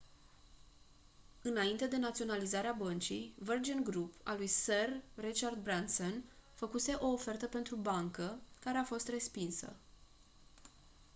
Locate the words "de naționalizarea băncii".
1.87-3.33